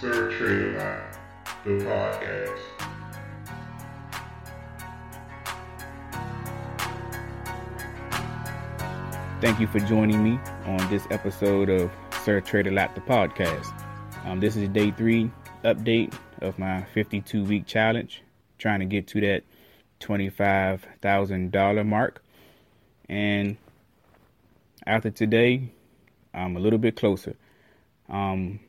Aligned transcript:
Sir 0.00 0.30
Trade 0.38 0.76
a 0.76 0.78
Lot, 0.78 1.18
the 1.62 1.70
podcast. 1.84 2.58
Thank 9.42 9.60
you 9.60 9.66
for 9.66 9.78
joining 9.80 10.24
me 10.24 10.40
on 10.64 10.78
this 10.88 11.06
episode 11.10 11.68
of 11.68 11.90
Sir 12.24 12.40
Trade 12.40 12.68
a 12.68 12.70
Lot 12.70 12.94
the 12.94 13.02
podcast. 13.02 13.70
Um, 14.24 14.40
this 14.40 14.56
is 14.56 14.70
day 14.70 14.90
three 14.90 15.30
update 15.64 16.14
of 16.40 16.58
my 16.58 16.82
52 16.94 17.44
week 17.44 17.66
challenge, 17.66 18.22
trying 18.56 18.80
to 18.80 18.86
get 18.86 19.06
to 19.08 19.20
that 19.20 19.42
$25,000 20.00 21.86
mark. 21.86 22.24
And 23.10 23.58
after 24.86 25.10
today, 25.10 25.72
I'm 26.32 26.56
a 26.56 26.60
little 26.60 26.78
bit 26.78 26.96
closer. 26.96 27.36
Um, 28.08 28.60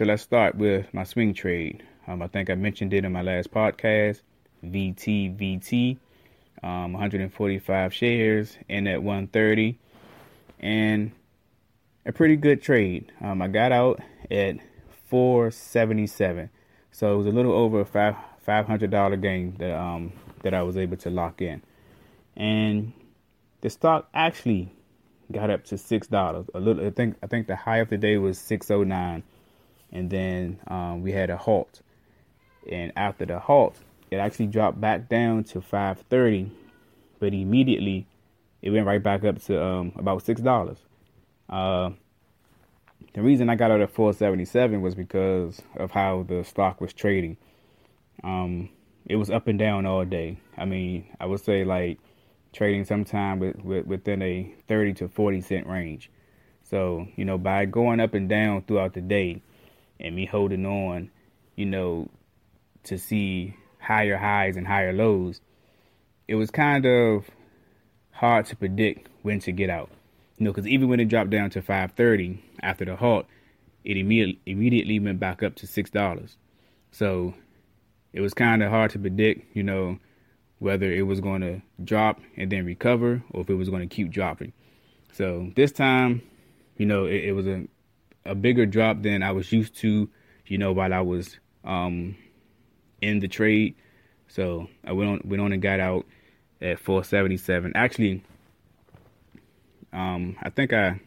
so 0.00 0.06
let's 0.06 0.22
start 0.22 0.54
with 0.54 0.94
my 0.94 1.04
swing 1.04 1.34
trade. 1.34 1.82
Um, 2.06 2.22
I 2.22 2.26
think 2.26 2.48
I 2.48 2.54
mentioned 2.54 2.94
it 2.94 3.04
in 3.04 3.12
my 3.12 3.20
last 3.20 3.50
podcast. 3.50 4.22
VTVT, 4.64 5.98
um, 6.62 6.94
145 6.94 7.92
shares 7.92 8.56
in 8.66 8.86
at 8.86 9.02
130, 9.02 9.78
and 10.58 11.12
a 12.06 12.12
pretty 12.12 12.36
good 12.36 12.62
trade. 12.62 13.12
Um, 13.20 13.42
I 13.42 13.48
got 13.48 13.72
out 13.72 14.00
at 14.30 14.56
477, 15.10 16.48
so 16.92 17.12
it 17.12 17.16
was 17.18 17.26
a 17.26 17.30
little 17.30 17.52
over 17.52 17.80
a 17.80 17.84
five 17.84 18.16
five 18.38 18.66
hundred 18.66 18.90
dollar 18.90 19.16
gain 19.16 19.54
that 19.58 19.78
um 19.78 20.14
that 20.42 20.54
I 20.54 20.62
was 20.62 20.78
able 20.78 20.96
to 20.96 21.10
lock 21.10 21.42
in, 21.42 21.60
and 22.38 22.94
the 23.60 23.68
stock 23.68 24.08
actually 24.14 24.72
got 25.30 25.50
up 25.50 25.64
to 25.64 25.76
six 25.76 26.06
dollars. 26.06 26.46
A 26.54 26.58
little, 26.58 26.86
I 26.86 26.88
think 26.88 27.16
I 27.22 27.26
think 27.26 27.48
the 27.48 27.56
high 27.56 27.80
of 27.80 27.90
the 27.90 27.98
day 27.98 28.16
was 28.16 28.38
six 28.38 28.70
oh 28.70 28.82
nine, 28.82 29.24
and 29.92 30.10
then 30.10 30.60
um, 30.68 31.02
we 31.02 31.12
had 31.12 31.30
a 31.30 31.36
halt, 31.36 31.82
and 32.70 32.92
after 32.96 33.24
the 33.24 33.38
halt, 33.38 33.76
it 34.10 34.16
actually 34.16 34.46
dropped 34.46 34.80
back 34.80 35.08
down 35.08 35.44
to 35.44 35.60
530 35.60 36.50
but 37.20 37.34
immediately 37.34 38.06
it 38.62 38.70
went 38.70 38.86
right 38.86 39.02
back 39.02 39.24
up 39.24 39.40
to 39.42 39.62
um, 39.62 39.92
about 39.96 40.22
six 40.22 40.40
dollars. 40.40 40.78
Uh, 41.48 41.90
the 43.14 43.22
reason 43.22 43.48
i 43.48 43.54
got 43.54 43.70
out 43.70 43.80
at 43.80 43.90
477 43.90 44.82
was 44.82 44.94
because 44.94 45.62
of 45.76 45.90
how 45.92 46.24
the 46.28 46.42
stock 46.44 46.80
was 46.80 46.92
trading. 46.92 47.36
Um, 48.24 48.70
it 49.06 49.16
was 49.16 49.30
up 49.30 49.46
and 49.46 49.58
down 49.58 49.86
all 49.86 50.04
day. 50.04 50.38
I 50.56 50.64
mean 50.64 51.06
i 51.20 51.26
would 51.26 51.40
say 51.40 51.64
like 51.64 51.98
trading 52.52 52.84
sometime 52.84 53.38
with, 53.38 53.62
with, 53.64 53.86
within 53.86 54.22
a 54.22 54.52
30 54.66 54.94
to 54.94 55.08
40 55.08 55.40
cent 55.42 55.66
range. 55.66 56.10
So 56.62 57.06
you 57.16 57.24
know 57.24 57.38
by 57.38 57.66
going 57.66 58.00
up 58.00 58.14
and 58.14 58.28
down 58.28 58.62
throughout 58.62 58.94
the 58.94 59.00
day 59.00 59.42
and 60.00 60.16
me 60.16 60.26
holding 60.26 60.66
on 60.66 61.10
you 61.56 61.66
know 61.66 62.08
to 62.84 62.98
see 62.98 63.54
higher 63.78 64.16
highs 64.16 64.56
and 64.56 64.66
higher 64.66 64.92
lows, 64.92 65.40
it 66.28 66.34
was 66.34 66.50
kind 66.50 66.86
of 66.86 67.30
hard 68.12 68.46
to 68.46 68.56
predict 68.56 69.08
when 69.22 69.40
to 69.40 69.52
get 69.52 69.70
out. 69.70 69.90
You 70.38 70.44
know, 70.44 70.52
because 70.52 70.66
even 70.66 70.88
when 70.88 71.00
it 71.00 71.08
dropped 71.08 71.30
down 71.30 71.50
to 71.50 71.60
530 71.60 72.42
after 72.62 72.84
the 72.84 72.96
halt, 72.96 73.26
it 73.84 73.96
immediately 73.96 74.40
immediately 74.46 74.98
went 74.98 75.20
back 75.20 75.42
up 75.42 75.54
to 75.56 75.66
six 75.66 75.90
dollars. 75.90 76.36
So 76.92 77.34
it 78.12 78.20
was 78.20 78.34
kind 78.34 78.62
of 78.62 78.70
hard 78.70 78.90
to 78.92 78.98
predict, 78.98 79.56
you 79.56 79.62
know, 79.62 79.98
whether 80.58 80.90
it 80.92 81.02
was 81.02 81.20
going 81.20 81.40
to 81.40 81.62
drop 81.84 82.20
and 82.36 82.50
then 82.50 82.64
recover 82.64 83.22
or 83.30 83.42
if 83.42 83.50
it 83.50 83.54
was 83.54 83.70
going 83.70 83.88
to 83.88 83.94
keep 83.94 84.10
dropping. 84.10 84.52
So 85.12 85.50
this 85.56 85.72
time, 85.72 86.22
you 86.76 86.86
know, 86.86 87.04
it, 87.04 87.24
it 87.24 87.32
was 87.32 87.46
a 87.46 87.66
a 88.24 88.34
bigger 88.34 88.66
drop 88.66 89.02
than 89.02 89.22
I 89.22 89.32
was 89.32 89.52
used 89.52 89.76
to, 89.76 90.08
you 90.46 90.58
know, 90.58 90.72
while 90.72 90.92
I 90.92 91.00
was 91.00 91.38
um 91.64 92.16
in 93.00 93.20
the 93.20 93.28
trade. 93.28 93.74
So 94.28 94.68
I 94.84 94.92
went 94.92 95.10
on 95.10 95.20
went 95.24 95.42
on 95.42 95.52
and 95.52 95.62
got 95.62 95.80
out 95.80 96.06
at 96.60 96.78
477. 96.78 97.72
Actually, 97.74 98.22
um, 99.92 100.36
I 100.42 100.50
think 100.50 100.72
I 100.72 101.00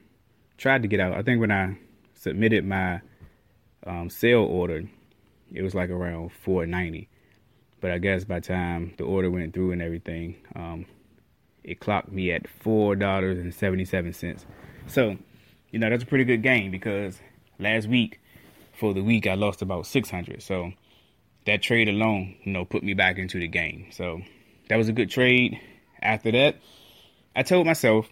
tried 0.57 0.81
to 0.81 0.87
get 0.87 0.99
out. 0.99 1.13
I 1.13 1.21
think 1.21 1.39
when 1.39 1.51
I 1.51 1.77
submitted 2.13 2.65
my 2.65 3.01
um, 3.85 4.09
sale 4.09 4.43
order, 4.43 4.83
it 5.53 5.61
was 5.61 5.75
like 5.75 5.89
around 5.89 6.31
490. 6.43 7.09
But 7.81 7.91
I 7.91 7.97
guess 7.97 8.23
by 8.23 8.39
the 8.39 8.47
time 8.47 8.93
the 8.97 9.03
order 9.03 9.29
went 9.29 9.53
through 9.53 9.73
and 9.73 9.81
everything, 9.81 10.37
um, 10.55 10.85
it 11.63 11.79
clocked 11.79 12.11
me 12.11 12.31
at 12.31 12.47
four 12.47 12.95
dollars 12.95 13.37
and 13.37 13.53
seventy 13.53 13.85
seven 13.85 14.13
cents. 14.13 14.45
So, 14.87 15.17
you 15.73 15.79
know, 15.79 15.89
that's 15.89 16.03
a 16.03 16.05
pretty 16.05 16.23
good 16.23 16.43
gain 16.43 16.69
because 16.69 17.19
last 17.59 17.87
week 17.87 18.21
for 18.79 18.93
the 18.93 19.01
week 19.01 19.25
I 19.25 19.33
lost 19.33 19.63
about 19.63 19.87
six 19.87 20.09
hundred. 20.09 20.43
So 20.43 20.71
that 21.45 21.63
trade 21.63 21.89
alone, 21.89 22.35
you 22.43 22.53
know, 22.53 22.63
put 22.63 22.83
me 22.83 22.93
back 22.93 23.17
into 23.17 23.39
the 23.39 23.47
game. 23.47 23.87
So 23.91 24.21
that 24.69 24.77
was 24.77 24.87
a 24.87 24.93
good 24.93 25.09
trade. 25.09 25.59
After 26.01 26.31
that, 26.31 26.57
I 27.35 27.41
told 27.41 27.65
myself, 27.65 28.07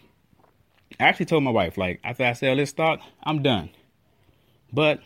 I 0.99 1.03
actually 1.03 1.27
told 1.27 1.43
my 1.43 1.51
wife, 1.51 1.77
like, 1.77 1.99
after 2.03 2.25
I 2.25 2.33
sell 2.33 2.55
this 2.55 2.71
stock, 2.71 2.99
I'm 3.23 3.43
done. 3.43 3.69
But 4.73 4.99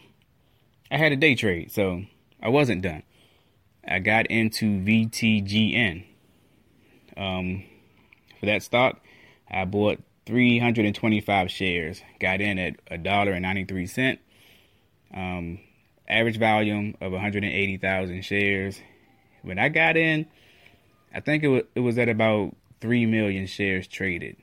I 0.90 0.98
had 0.98 1.12
a 1.12 1.18
day 1.18 1.36
trade, 1.36 1.72
so 1.72 2.04
I 2.42 2.50
wasn't 2.50 2.82
done. 2.82 3.04
I 3.86 4.00
got 4.00 4.28
into 4.28 4.80
VTGN. 4.80 6.06
Um, 7.18 7.64
for 8.40 8.46
that 8.46 8.64
stock, 8.64 9.02
I 9.50 9.66
bought 9.66 10.02
325 10.26 11.52
shares. 11.52 12.02
Got 12.20 12.42
in 12.42 12.58
at 12.58 12.76
a 12.90 12.98
dollar 12.98 13.32
and 13.32 13.44
93 13.44 13.88
cent. 13.88 14.20
Um, 15.14 15.60
average 16.08 16.38
volume 16.38 16.96
of 17.02 17.12
180,000 17.12 18.22
shares. 18.24 18.80
When 19.42 19.60
I 19.60 19.70
got 19.70 19.98
in, 19.98 20.26
I 21.14 21.20
think 21.20 21.44
it 21.44 21.48
was 21.48 21.64
it 21.76 21.80
was 21.80 21.98
at 21.98 22.10
about 22.10 22.56
three 22.82 23.06
million 23.06 23.48
shares 23.48 23.88
traded, 23.88 24.36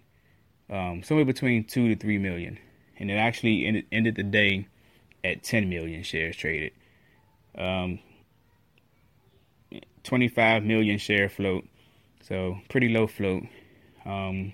um, 0.71 1.03
somewhere 1.03 1.27
between 1.27 1.65
two 1.65 1.89
to 1.89 1.97
three 1.97 2.19
million, 2.19 2.59
and 2.99 3.11
it 3.11 3.15
actually 3.15 3.67
ended, 3.67 3.85
ended 3.93 4.15
the 4.17 4.23
day 4.23 4.67
at 5.23 5.43
10 5.43 5.69
million 5.69 6.03
shares 6.03 6.37
traded. 6.37 6.73
Um, 7.57 7.99
25 10.05 10.65
million 10.65 10.99
share 10.99 11.29
float, 11.29 11.65
so 12.23 12.59
pretty 12.69 12.89
low 12.89 13.07
float. 13.07 13.45
Um, 14.05 14.53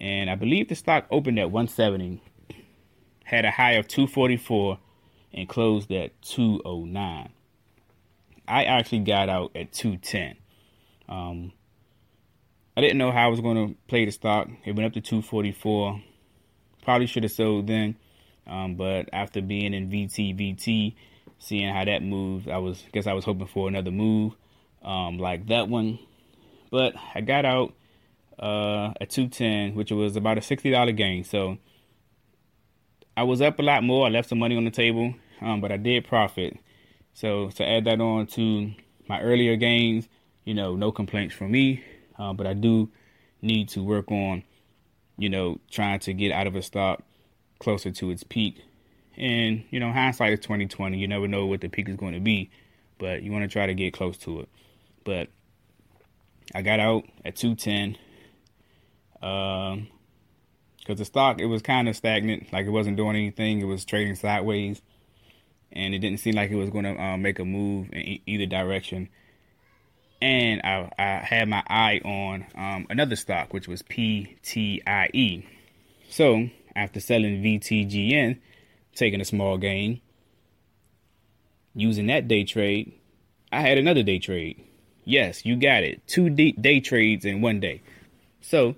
and 0.00 0.30
I 0.30 0.34
believe 0.34 0.68
the 0.68 0.74
stock 0.74 1.06
opened 1.10 1.38
at 1.38 1.50
170, 1.50 2.22
had 3.24 3.44
a 3.44 3.50
high 3.50 3.72
of 3.72 3.88
244 3.88 4.78
and 5.32 5.48
closed 5.48 5.90
at 5.92 6.20
209. 6.22 7.30
I 8.48 8.64
actually 8.64 9.00
got 9.00 9.28
out 9.28 9.52
at 9.54 9.72
210. 9.72 10.36
Um, 11.08 11.52
I 12.76 12.80
didn't 12.80 12.98
know 12.98 13.10
how 13.10 13.26
I 13.26 13.28
was 13.28 13.40
going 13.40 13.68
to 13.68 13.74
play 13.88 14.04
the 14.04 14.10
stock. 14.10 14.48
It 14.64 14.76
went 14.76 14.86
up 14.86 14.92
to 14.92 15.00
244. 15.00 16.02
Probably 16.84 17.06
should 17.06 17.24
have 17.24 17.32
sold 17.32 17.66
then, 17.66 17.96
um, 18.46 18.76
but 18.76 19.08
after 19.12 19.40
being 19.40 19.74
in 19.74 19.90
VTVT, 19.90 20.94
seeing 21.38 21.74
how 21.74 21.84
that 21.84 22.02
moved, 22.02 22.48
I 22.48 22.58
was 22.58 22.84
guess 22.92 23.06
I 23.06 23.12
was 23.12 23.24
hoping 23.24 23.48
for 23.48 23.66
another 23.66 23.90
move 23.90 24.34
um, 24.82 25.18
like 25.18 25.48
that 25.48 25.68
one. 25.68 25.98
But 26.70 26.94
I 27.14 27.22
got 27.22 27.44
out 27.44 27.74
uh, 28.38 28.92
at 29.00 29.10
210, 29.10 29.74
which 29.74 29.90
was 29.92 30.16
about 30.16 30.38
a 30.38 30.40
$60 30.40 30.96
gain. 30.96 31.24
So 31.24 31.58
I 33.16 33.22
was 33.22 33.40
up 33.40 33.58
a 33.58 33.62
lot 33.62 33.82
more. 33.82 34.06
I 34.06 34.10
left 34.10 34.28
some 34.28 34.38
money 34.38 34.56
on 34.56 34.64
the 34.64 34.70
table 34.70 35.14
um, 35.40 35.60
but 35.60 35.72
I 35.72 35.76
did 35.76 36.06
profit. 36.06 36.56
So 37.14 37.50
to 37.50 37.66
add 37.66 37.84
that 37.84 38.00
on 38.00 38.26
to 38.28 38.72
my 39.08 39.20
earlier 39.20 39.56
gains, 39.56 40.08
you 40.44 40.54
know, 40.54 40.76
no 40.76 40.92
complaints 40.92 41.34
from 41.34 41.52
me. 41.52 41.82
Uh, 42.18 42.32
but 42.32 42.46
I 42.46 42.54
do 42.54 42.90
need 43.42 43.68
to 43.70 43.82
work 43.82 44.10
on, 44.10 44.42
you 45.18 45.28
know, 45.28 45.60
trying 45.70 45.98
to 46.00 46.12
get 46.12 46.32
out 46.32 46.46
of 46.46 46.56
a 46.56 46.62
stock 46.62 47.02
closer 47.58 47.90
to 47.90 48.10
its 48.10 48.22
peak. 48.22 48.62
And 49.16 49.64
you 49.70 49.80
know, 49.80 49.92
hindsight 49.92 50.32
is 50.34 50.40
twenty 50.40 50.66
twenty. 50.66 50.98
You 50.98 51.08
never 51.08 51.26
know 51.26 51.46
what 51.46 51.62
the 51.62 51.68
peak 51.68 51.88
is 51.88 51.96
going 51.96 52.12
to 52.12 52.20
be, 52.20 52.50
but 52.98 53.22
you 53.22 53.32
want 53.32 53.44
to 53.44 53.48
try 53.48 53.64
to 53.64 53.72
get 53.72 53.94
close 53.94 54.18
to 54.18 54.40
it. 54.40 54.48
But 55.04 55.28
I 56.54 56.60
got 56.60 56.80
out 56.80 57.04
at 57.24 57.34
two 57.34 57.54
ten. 57.54 57.96
Um, 59.22 59.88
because 60.78 60.98
the 60.98 61.04
stock 61.04 61.40
it 61.40 61.46
was 61.46 61.62
kind 61.62 61.88
of 61.88 61.96
stagnant, 61.96 62.52
like 62.52 62.66
it 62.66 62.70
wasn't 62.70 62.96
doing 62.96 63.16
anything. 63.16 63.60
It 63.60 63.64
was 63.64 63.84
trading 63.84 64.14
sideways 64.14 64.80
and 65.76 65.94
it 65.94 65.98
didn't 65.98 66.20
seem 66.20 66.34
like 66.34 66.50
it 66.50 66.56
was 66.56 66.70
going 66.70 66.84
to 66.84 67.00
uh, 67.00 67.16
make 67.16 67.38
a 67.38 67.44
move 67.44 67.88
in 67.92 68.00
e- 68.00 68.22
either 68.26 68.46
direction. 68.46 69.08
And 70.22 70.62
I, 70.62 70.90
I, 70.98 71.04
had 71.18 71.48
my 71.48 71.62
eye 71.68 72.00
on 72.02 72.46
um, 72.54 72.86
another 72.88 73.16
stock, 73.16 73.52
which 73.52 73.68
was 73.68 73.82
PTIE. 73.82 75.46
So 76.08 76.48
after 76.74 77.00
selling 77.00 77.42
VTGN, 77.42 78.38
taking 78.94 79.20
a 79.20 79.24
small 79.24 79.58
gain, 79.58 80.00
using 81.74 82.06
that 82.06 82.26
day 82.26 82.44
trade, 82.44 82.94
I 83.52 83.60
had 83.60 83.76
another 83.76 84.02
day 84.02 84.18
trade. 84.18 84.64
Yes, 85.04 85.44
you 85.44 85.56
got 85.56 85.82
it. 85.82 86.06
Two 86.06 86.30
day 86.30 86.80
trades 86.80 87.26
in 87.26 87.42
one 87.42 87.60
day. 87.60 87.82
So 88.40 88.76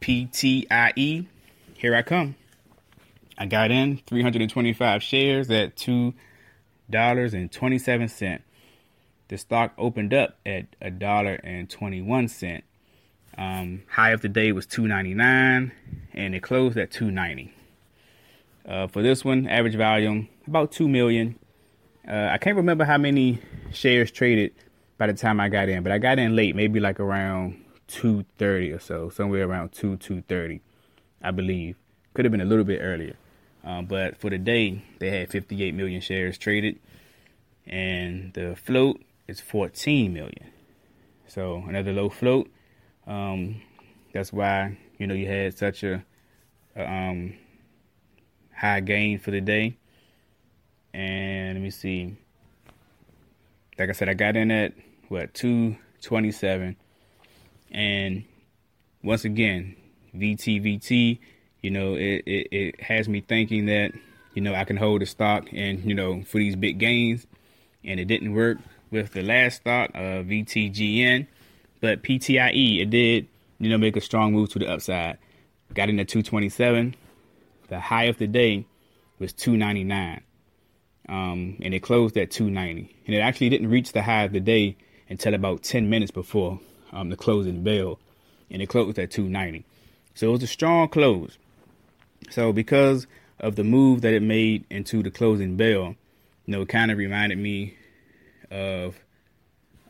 PTIE, 0.00 1.26
here 1.74 1.94
I 1.94 2.02
come. 2.02 2.36
I 3.36 3.46
got 3.46 3.70
in 3.70 3.98
325 4.06 5.02
shares 5.02 5.50
at 5.50 5.76
two 5.76 6.14
dollars 6.90 7.34
and 7.34 7.50
twenty 7.50 7.78
seven 7.78 8.08
cent. 8.08 8.42
The 9.28 9.38
stock 9.38 9.72
opened 9.78 10.12
up 10.12 10.36
at 10.44 10.66
a 10.80 10.90
dollar 10.90 11.34
and 11.44 11.70
twenty 11.70 12.02
one 12.02 12.28
cent. 12.28 12.64
Um, 13.38 13.84
high 13.88 14.10
of 14.10 14.20
the 14.20 14.28
day 14.28 14.52
was 14.52 14.66
299 14.66 15.72
and 16.12 16.34
it 16.34 16.42
closed 16.42 16.76
at 16.76 16.90
290. 16.90 17.54
Uh, 18.66 18.86
for 18.88 19.02
this 19.02 19.24
one, 19.24 19.46
average 19.46 19.76
volume 19.76 20.28
about 20.46 20.72
2 20.72 20.88
million. 20.88 21.38
Uh, 22.06 22.28
I 22.30 22.38
can't 22.38 22.56
remember 22.56 22.84
how 22.84 22.98
many 22.98 23.40
shares 23.72 24.10
traded 24.10 24.52
by 24.98 25.06
the 25.06 25.14
time 25.14 25.40
I 25.40 25.48
got 25.48 25.68
in, 25.68 25.82
but 25.82 25.92
I 25.92 25.98
got 25.98 26.18
in 26.18 26.36
late, 26.36 26.54
maybe 26.54 26.80
like 26.80 27.00
around 27.00 27.64
230 27.90 28.72
or 28.72 28.78
so, 28.78 29.10
somewhere 29.10 29.46
around 29.46 29.72
2 29.72 29.96
230, 29.96 30.60
I 31.22 31.30
believe. 31.30 31.76
Could 32.14 32.24
have 32.24 32.32
been 32.32 32.40
a 32.40 32.46
little 32.46 32.64
bit 32.64 32.80
earlier. 32.82 33.16
Um, 33.62 33.86
but 33.86 34.16
for 34.16 34.30
the 34.30 34.38
day, 34.38 34.82
they 34.98 35.10
had 35.10 35.30
58 35.30 35.74
million 35.74 36.00
shares 36.00 36.38
traded, 36.38 36.78
and 37.66 38.32
the 38.32 38.56
float 38.56 39.00
is 39.28 39.40
14 39.40 40.12
million. 40.12 40.50
So 41.26 41.62
another 41.68 41.92
low 41.92 42.08
float. 42.08 42.50
Um, 43.06 43.60
that's 44.12 44.32
why 44.32 44.78
you 44.98 45.06
know 45.06 45.14
you 45.14 45.28
had 45.28 45.56
such 45.56 45.84
a, 45.84 46.04
a 46.74 46.90
um, 46.90 47.34
high 48.54 48.80
gain 48.80 49.18
for 49.18 49.30
the 49.30 49.40
day. 49.40 49.76
And 50.92 51.54
let 51.54 51.62
me 51.62 51.70
see. 51.70 52.16
Like 53.78 53.90
I 53.90 53.92
said, 53.92 54.08
I 54.08 54.14
got 54.14 54.36
in 54.36 54.50
at 54.50 54.74
what 55.08 55.32
227, 55.34 56.76
and 57.70 58.24
once 59.02 59.24
again, 59.24 59.76
VTVT. 60.14 61.18
You 61.62 61.70
know, 61.70 61.94
it, 61.94 62.22
it 62.26 62.48
it 62.50 62.80
has 62.80 63.08
me 63.08 63.20
thinking 63.20 63.66
that 63.66 63.92
you 64.34 64.42
know 64.42 64.54
I 64.54 64.64
can 64.64 64.76
hold 64.76 65.02
a 65.02 65.06
stock 65.06 65.48
and 65.52 65.84
you 65.84 65.94
know 65.94 66.22
for 66.22 66.38
these 66.38 66.56
big 66.56 66.78
gains, 66.78 67.26
and 67.84 68.00
it 68.00 68.06
didn't 68.06 68.34
work 68.34 68.58
with 68.90 69.12
the 69.12 69.22
last 69.22 69.56
stock, 69.56 69.90
uh, 69.94 70.22
VTGN, 70.24 71.26
but 71.80 72.02
PTIE 72.02 72.82
it 72.82 72.90
did 72.90 73.26
you 73.58 73.68
know 73.68 73.78
make 73.78 73.96
a 73.96 74.00
strong 74.00 74.32
move 74.32 74.50
to 74.50 74.58
the 74.58 74.70
upside. 74.70 75.18
Got 75.74 75.88
in 75.88 76.00
at 76.00 76.08
227. 76.08 76.96
The 77.68 77.78
high 77.78 78.04
of 78.04 78.18
the 78.18 78.26
day 78.26 78.66
was 79.20 79.32
299. 79.32 80.20
Um, 81.08 81.56
and 81.62 81.72
it 81.72 81.80
closed 81.80 82.16
at 82.16 82.32
290. 82.32 82.96
And 83.06 83.14
it 83.14 83.20
actually 83.20 83.50
didn't 83.50 83.70
reach 83.70 83.92
the 83.92 84.02
high 84.02 84.24
of 84.24 84.32
the 84.32 84.40
day 84.40 84.76
until 85.08 85.34
about 85.34 85.62
10 85.62 85.88
minutes 85.88 86.10
before 86.10 86.58
um, 86.92 87.10
the 87.10 87.16
closing 87.16 87.62
bell. 87.62 87.98
And 88.50 88.60
it 88.60 88.68
closed 88.68 88.98
at 88.98 89.10
290. 89.10 89.64
So 90.14 90.28
it 90.28 90.32
was 90.32 90.42
a 90.42 90.46
strong 90.46 90.88
close. 90.88 91.38
So 92.30 92.52
because 92.52 93.06
of 93.38 93.56
the 93.56 93.64
move 93.64 94.02
that 94.02 94.12
it 94.12 94.22
made 94.22 94.64
into 94.70 95.02
the 95.02 95.10
closing 95.10 95.56
bell, 95.56 95.94
you 96.46 96.52
know, 96.56 96.62
it 96.62 96.68
kind 96.68 96.90
of 96.90 96.98
reminded 96.98 97.38
me 97.38 97.76
of 98.50 98.98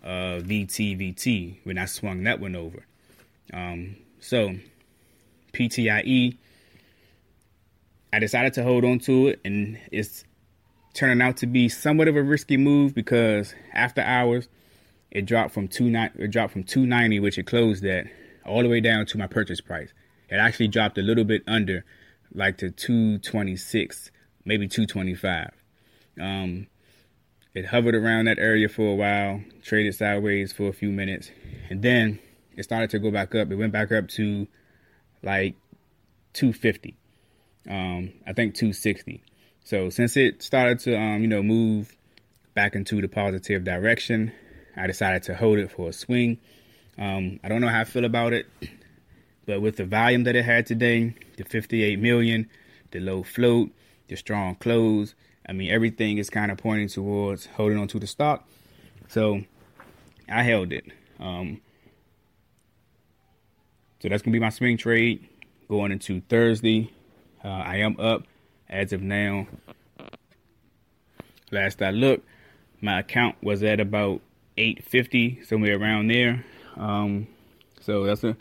uh, 0.04 0.40
VTVT 0.42 1.58
when 1.64 1.78
I 1.78 1.86
swung 1.86 2.22
that 2.24 2.40
one 2.40 2.54
over. 2.54 2.84
Um, 3.52 3.96
so 4.20 4.54
PTIE 5.52 6.36
I 8.12 8.18
decided 8.18 8.54
to 8.54 8.64
hold 8.64 8.84
on 8.84 8.98
to 9.00 9.28
it, 9.28 9.40
and 9.44 9.78
it's 9.92 10.24
turning 10.94 11.22
out 11.22 11.36
to 11.38 11.46
be 11.46 11.68
somewhat 11.68 12.08
of 12.08 12.16
a 12.16 12.22
risky 12.22 12.56
move 12.56 12.92
because 12.92 13.54
after 13.72 14.00
hours, 14.00 14.48
it 15.10 15.26
dropped 15.26 15.52
from 15.52 15.68
two 15.68 15.88
it 15.88 16.30
dropped 16.30 16.52
from 16.52 16.64
290, 16.64 17.20
which 17.20 17.38
it 17.38 17.46
closed 17.46 17.84
at, 17.84 18.06
all 18.46 18.62
the 18.62 18.68
way 18.68 18.80
down 18.80 19.06
to 19.06 19.18
my 19.18 19.26
purchase 19.26 19.60
price. 19.60 19.92
It 20.28 20.36
actually 20.36 20.68
dropped 20.68 20.98
a 20.98 21.02
little 21.02 21.24
bit 21.24 21.42
under, 21.46 21.84
like 22.32 22.58
to 22.58 22.70
226, 22.70 24.10
maybe 24.44 24.68
225. 24.68 25.50
Um, 26.20 26.66
it 27.54 27.66
hovered 27.66 27.94
around 27.94 28.26
that 28.26 28.38
area 28.38 28.68
for 28.68 28.92
a 28.92 28.94
while, 28.94 29.42
traded 29.62 29.94
sideways 29.94 30.52
for 30.52 30.68
a 30.68 30.72
few 30.72 30.90
minutes, 30.90 31.30
and 31.68 31.82
then 31.82 32.20
it 32.56 32.62
started 32.62 32.90
to 32.90 32.98
go 32.98 33.10
back 33.10 33.34
up. 33.34 33.50
It 33.50 33.56
went 33.56 33.72
back 33.72 33.90
up 33.90 34.08
to 34.10 34.46
like 35.22 35.56
250 36.34 36.96
um, 37.68 38.12
I 38.26 38.32
think 38.32 38.54
260. 38.54 39.22
So 39.64 39.90
since 39.90 40.16
it 40.16 40.42
started 40.42 40.78
to, 40.80 40.96
um, 40.96 41.22
you 41.22 41.28
know, 41.28 41.42
move 41.42 41.96
back 42.54 42.74
into 42.74 43.00
the 43.00 43.08
positive 43.08 43.64
direction, 43.64 44.32
I 44.76 44.86
decided 44.86 45.22
to 45.24 45.34
hold 45.34 45.58
it 45.58 45.70
for 45.70 45.88
a 45.88 45.92
swing. 45.92 46.38
Um, 46.98 47.40
I 47.42 47.48
don't 47.48 47.60
know 47.60 47.68
how 47.68 47.80
I 47.80 47.84
feel 47.84 48.04
about 48.04 48.32
it, 48.32 48.46
but 49.46 49.60
with 49.60 49.76
the 49.76 49.84
volume 49.84 50.24
that 50.24 50.36
it 50.36 50.44
had 50.44 50.66
today, 50.66 51.14
the 51.36 51.44
58 51.44 51.98
million, 51.98 52.48
the 52.90 53.00
low 53.00 53.22
float, 53.22 53.70
the 54.08 54.16
strong 54.16 54.54
close, 54.56 55.14
I 55.48 55.52
mean, 55.52 55.70
everything 55.70 56.18
is 56.18 56.30
kind 56.30 56.52
of 56.52 56.58
pointing 56.58 56.88
towards 56.88 57.46
holding 57.46 57.78
on 57.78 57.88
to 57.88 57.98
the 57.98 58.06
stock. 58.06 58.46
So 59.08 59.42
I 60.28 60.42
held 60.42 60.72
it. 60.72 60.84
Um, 61.18 61.60
so 64.00 64.08
that's 64.08 64.22
going 64.22 64.32
to 64.32 64.36
be 64.36 64.40
my 64.40 64.50
swing 64.50 64.76
trade 64.76 65.28
going 65.68 65.92
into 65.92 66.20
Thursday. 66.28 66.92
Uh, 67.44 67.48
I 67.48 67.78
am 67.78 67.98
up 67.98 68.24
as 68.68 68.92
of 68.92 69.02
now. 69.02 69.46
Last 71.50 71.82
I 71.82 71.90
looked, 71.90 72.26
my 72.80 73.00
account 73.00 73.36
was 73.42 73.62
at 73.64 73.80
about 73.80 74.20
850, 74.56 75.44
somewhere 75.44 75.78
around 75.78 76.08
there. 76.08 76.44
Um, 76.76 77.26
so 77.80 78.04
that's 78.04 78.24
a 78.24 78.36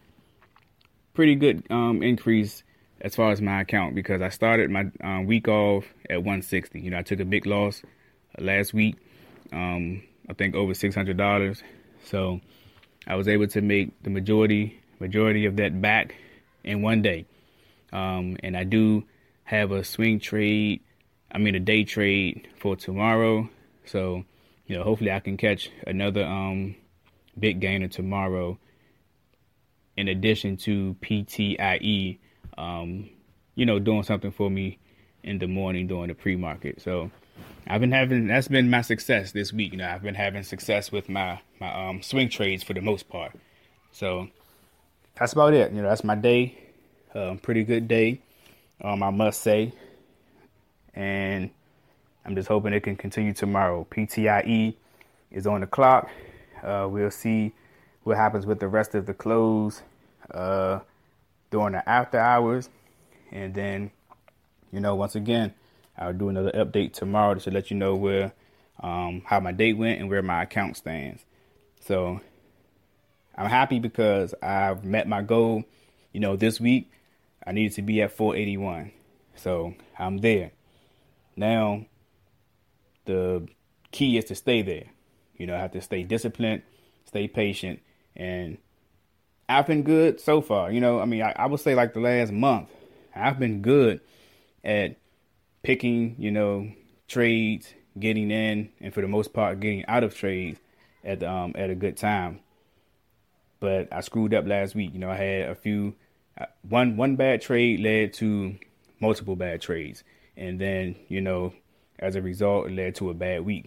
pretty 1.13 1.35
good 1.35 1.63
um, 1.69 2.03
increase 2.03 2.63
as 3.01 3.15
far 3.15 3.31
as 3.31 3.41
my 3.41 3.61
account 3.61 3.95
because 3.95 4.21
I 4.21 4.29
started 4.29 4.69
my 4.69 4.85
uh, 5.03 5.21
week 5.21 5.47
off 5.47 5.85
at 6.09 6.17
160. 6.17 6.79
You 6.79 6.91
know, 6.91 6.97
I 6.97 7.01
took 7.01 7.19
a 7.19 7.25
big 7.25 7.45
loss 7.45 7.81
uh, 8.37 8.43
last 8.43 8.73
week. 8.73 8.95
Um, 9.51 10.03
I 10.29 10.33
think 10.33 10.55
over 10.55 10.73
six 10.73 10.93
hundred 10.95 11.17
dollars. 11.17 11.63
So 12.05 12.39
I 13.07 13.15
was 13.15 13.27
able 13.27 13.47
to 13.47 13.61
make 13.61 14.03
the 14.03 14.09
majority 14.09 14.79
majority 14.99 15.45
of 15.45 15.55
that 15.57 15.81
back 15.81 16.15
in 16.63 16.81
one 16.81 17.01
day. 17.01 17.25
Um, 17.91 18.37
and 18.43 18.55
I 18.55 18.63
do 18.63 19.03
have 19.43 19.71
a 19.71 19.83
swing 19.83 20.19
trade, 20.19 20.81
I 21.31 21.37
mean 21.39 21.55
a 21.55 21.59
day 21.59 21.83
trade 21.83 22.47
for 22.59 22.75
tomorrow. 22.75 23.49
So, 23.85 24.25
you 24.69 24.77
know, 24.77 24.83
hopefully 24.83 25.11
I 25.11 25.19
can 25.19 25.35
catch 25.35 25.71
another 25.87 26.23
um, 26.23 26.75
big 27.37 27.59
gainer 27.59 27.87
tomorrow 27.87 28.59
in 29.97 30.07
addition 30.07 30.57
to 30.57 30.95
PTIE, 31.01 32.19
um, 32.55 33.09
you 33.55 33.65
know, 33.65 33.79
doing 33.79 34.03
something 34.03 34.31
for 34.31 34.49
me 34.49 34.77
in 35.23 35.39
the 35.39 35.47
morning 35.47 35.87
during 35.87 36.09
the 36.09 36.13
pre-market. 36.13 36.81
So 36.81 37.09
I've 37.65 37.81
been 37.81 37.91
having 37.91 38.27
that's 38.27 38.47
been 38.47 38.69
my 38.69 38.81
success 38.81 39.31
this 39.31 39.51
week. 39.51 39.71
You 39.71 39.79
know, 39.79 39.87
I've 39.87 40.03
been 40.03 40.13
having 40.13 40.43
success 40.43 40.91
with 40.91 41.09
my 41.09 41.41
my 41.59 41.89
um, 41.89 42.03
swing 42.03 42.29
trades 42.29 42.61
for 42.61 42.73
the 42.73 42.81
most 42.81 43.09
part. 43.09 43.31
So 43.91 44.27
that's 45.15 45.33
about 45.33 45.55
it. 45.55 45.71
You 45.71 45.81
know, 45.81 45.89
that's 45.89 46.03
my 46.03 46.15
day. 46.15 46.57
Um, 47.15 47.39
pretty 47.39 47.63
good 47.63 47.87
day, 47.87 48.21
um, 48.83 49.01
I 49.01 49.09
must 49.09 49.41
say. 49.41 49.73
And 50.93 51.49
I'm 52.25 52.35
just 52.35 52.47
hoping 52.47 52.73
it 52.73 52.81
can 52.81 52.95
continue 52.95 53.33
tomorrow. 53.33 53.87
PTIE 53.89 54.75
is 55.31 55.47
on 55.47 55.61
the 55.61 55.67
clock. 55.67 56.09
Uh, 56.63 56.87
we'll 56.89 57.11
see 57.11 57.53
what 58.03 58.17
happens 58.17 58.45
with 58.45 58.59
the 58.59 58.67
rest 58.67 58.95
of 58.95 59.05
the 59.05 59.13
close 59.13 59.81
uh, 60.31 60.79
during 61.51 61.73
the 61.73 61.89
after 61.89 62.19
hours. 62.19 62.69
And 63.31 63.53
then, 63.53 63.91
you 64.71 64.79
know, 64.79 64.95
once 64.95 65.15
again, 65.15 65.53
I'll 65.97 66.13
do 66.13 66.29
another 66.29 66.51
update 66.51 66.93
tomorrow 66.93 67.35
to 67.35 67.51
let 67.51 67.71
you 67.71 67.77
know 67.77 67.95
where 67.95 68.33
um, 68.81 69.21
how 69.25 69.39
my 69.39 69.51
date 69.51 69.77
went 69.77 69.99
and 69.99 70.09
where 70.09 70.21
my 70.21 70.43
account 70.43 70.77
stands. 70.77 71.23
So 71.81 72.21
I'm 73.35 73.49
happy 73.49 73.79
because 73.79 74.33
I've 74.41 74.83
met 74.83 75.07
my 75.07 75.21
goal. 75.21 75.63
You 76.13 76.19
know, 76.19 76.35
this 76.35 76.59
week 76.59 76.91
I 77.45 77.51
needed 77.51 77.75
to 77.75 77.81
be 77.81 78.01
at 78.01 78.11
481. 78.11 78.91
So 79.35 79.73
I'm 79.97 80.19
there. 80.19 80.51
Now, 81.35 81.85
the 83.09 83.47
key 83.91 84.17
is 84.17 84.25
to 84.25 84.35
stay 84.35 84.61
there. 84.61 84.85
You 85.37 85.47
know, 85.47 85.55
I 85.55 85.59
have 85.59 85.71
to 85.71 85.81
stay 85.81 86.03
disciplined, 86.03 86.61
stay 87.05 87.27
patient, 87.27 87.79
and 88.15 88.59
I've 89.47 89.65
been 89.65 89.81
good 89.81 90.19
so 90.19 90.41
far. 90.41 90.71
You 90.71 90.79
know, 90.79 90.99
I 90.99 91.05
mean, 91.05 91.23
I, 91.23 91.33
I 91.35 91.47
would 91.47 91.59
say 91.59 91.73
like 91.73 91.93
the 91.93 92.01
last 92.01 92.31
month, 92.31 92.69
I've 93.15 93.39
been 93.39 93.61
good 93.61 94.01
at 94.63 94.97
picking, 95.63 96.15
you 96.19 96.29
know, 96.29 96.71
trades, 97.07 97.73
getting 97.99 98.29
in, 98.29 98.69
and 98.79 98.93
for 98.93 99.01
the 99.01 99.07
most 99.07 99.33
part, 99.33 99.59
getting 99.59 99.85
out 99.87 100.03
of 100.03 100.15
trades 100.15 100.59
at 101.03 101.21
the, 101.21 101.31
um 101.31 101.53
at 101.55 101.71
a 101.71 101.75
good 101.75 101.97
time. 101.97 102.41
But 103.59 103.91
I 103.91 104.01
screwed 104.01 104.33
up 104.35 104.45
last 104.45 104.75
week. 104.75 104.93
You 104.93 104.99
know, 104.99 105.09
I 105.09 105.15
had 105.15 105.49
a 105.49 105.55
few 105.55 105.95
one 106.61 106.95
one 106.95 107.15
bad 107.15 107.41
trade 107.41 107.79
led 107.79 108.13
to 108.15 108.55
multiple 108.99 109.35
bad 109.35 109.61
trades, 109.61 110.03
and 110.37 110.61
then 110.61 110.95
you 111.07 111.21
know, 111.21 111.53
as 111.99 112.15
a 112.15 112.21
result, 112.21 112.67
it 112.67 112.71
led 112.71 112.95
to 112.95 113.09
a 113.09 113.13
bad 113.13 113.45
week. 113.45 113.65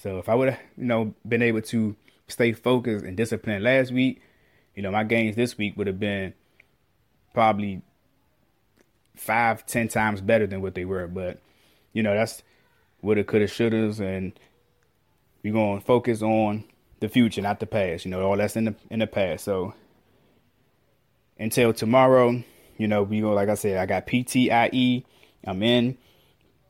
So 0.00 0.18
if 0.18 0.28
I 0.28 0.34
would 0.34 0.50
have 0.50 0.60
you 0.76 0.84
know 0.84 1.14
been 1.26 1.42
able 1.42 1.62
to 1.62 1.96
stay 2.28 2.52
focused 2.52 3.04
and 3.04 3.16
disciplined 3.16 3.64
last 3.64 3.92
week, 3.92 4.22
you 4.74 4.82
know, 4.82 4.90
my 4.90 5.04
gains 5.04 5.36
this 5.36 5.58
week 5.58 5.76
would 5.76 5.86
have 5.86 6.00
been 6.00 6.34
probably 7.34 7.82
five, 9.16 9.66
ten 9.66 9.88
times 9.88 10.20
better 10.20 10.46
than 10.46 10.62
what 10.62 10.74
they 10.74 10.84
were. 10.84 11.06
But 11.06 11.40
you 11.92 12.02
know, 12.02 12.14
that's 12.14 12.42
what 13.00 13.18
it 13.18 13.26
coulda, 13.26 13.46
shouldas, 13.46 14.00
and 14.00 14.32
we're 15.42 15.52
gonna 15.52 15.80
focus 15.80 16.22
on 16.22 16.64
the 17.00 17.08
future, 17.08 17.42
not 17.42 17.60
the 17.60 17.66
past. 17.66 18.04
You 18.04 18.10
know, 18.10 18.22
all 18.22 18.36
that's 18.36 18.56
in 18.56 18.64
the 18.66 18.74
in 18.90 19.00
the 19.00 19.06
past. 19.06 19.44
So 19.44 19.74
until 21.38 21.72
tomorrow, 21.72 22.42
you 22.78 22.88
know, 22.88 23.02
we 23.02 23.20
go 23.20 23.32
like 23.32 23.48
I 23.48 23.54
said, 23.54 23.76
I 23.76 23.86
got 23.86 24.06
PTIE. 24.06 25.04
I'm 25.44 25.62
in 25.62 25.98